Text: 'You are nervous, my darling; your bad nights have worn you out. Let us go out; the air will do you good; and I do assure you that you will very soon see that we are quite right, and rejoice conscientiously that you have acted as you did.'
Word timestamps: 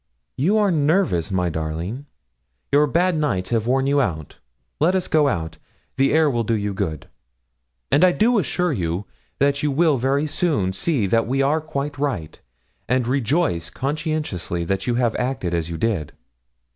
'You 0.35 0.57
are 0.57 0.71
nervous, 0.71 1.29
my 1.29 1.49
darling; 1.51 2.07
your 2.71 2.87
bad 2.87 3.15
nights 3.15 3.51
have 3.51 3.67
worn 3.67 3.85
you 3.85 4.01
out. 4.01 4.39
Let 4.79 4.95
us 4.95 5.07
go 5.07 5.27
out; 5.27 5.59
the 5.95 6.11
air 6.11 6.27
will 6.27 6.43
do 6.43 6.55
you 6.55 6.73
good; 6.73 7.07
and 7.91 8.03
I 8.03 8.11
do 8.11 8.39
assure 8.39 8.73
you 8.73 9.05
that 9.37 9.61
you 9.61 9.69
will 9.69 9.97
very 9.97 10.25
soon 10.25 10.73
see 10.73 11.05
that 11.05 11.27
we 11.27 11.43
are 11.43 11.61
quite 11.61 11.99
right, 11.99 12.41
and 12.89 13.07
rejoice 13.07 13.69
conscientiously 13.69 14.63
that 14.65 14.87
you 14.87 14.95
have 14.95 15.13
acted 15.19 15.53
as 15.53 15.69
you 15.69 15.77
did.' 15.77 16.11